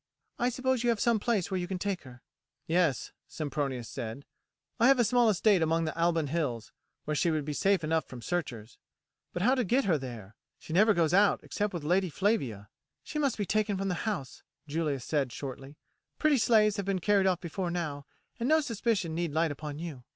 I 0.39 0.49
suppose 0.49 0.81
you 0.81 0.89
have 0.89 0.99
some 0.99 1.19
place 1.19 1.51
where 1.51 1.59
you 1.59 1.67
could 1.67 1.79
take 1.79 2.01
her?" 2.05 2.23
"Yes," 2.65 3.11
Sempronius 3.27 3.87
said, 3.87 4.25
"I 4.79 4.87
have 4.87 4.97
a 4.97 5.03
small 5.03 5.29
estate 5.29 5.61
among 5.61 5.85
the 5.85 5.95
Alban 5.95 6.25
Hills 6.25 6.71
where 7.05 7.13
she 7.13 7.29
would 7.29 7.45
be 7.45 7.53
safe 7.53 7.83
enough 7.83 8.05
from 8.05 8.19
searchers; 8.23 8.79
but 9.31 9.43
how 9.43 9.53
to 9.53 9.63
get 9.63 9.85
her 9.85 9.99
there? 9.99 10.33
She 10.57 10.73
never 10.73 10.95
goes 10.95 11.13
out 11.13 11.43
except 11.43 11.71
with 11.71 11.83
Lady 11.83 12.09
Flavia." 12.09 12.67
"She 13.03 13.19
must 13.19 13.37
be 13.37 13.45
taken 13.45 13.77
from 13.77 13.89
the 13.89 14.09
house," 14.09 14.41
Julia 14.67 14.99
said 14.99 15.31
shortly; 15.31 15.77
"pretty 16.17 16.39
slaves 16.39 16.77
have 16.77 16.85
been 16.87 16.97
carried 16.97 17.27
off 17.27 17.39
before 17.39 17.69
now, 17.69 18.07
and 18.39 18.49
no 18.49 18.59
suspicion 18.59 19.13
need 19.13 19.31
light 19.33 19.51
upon 19.51 19.77
you. 19.77 20.03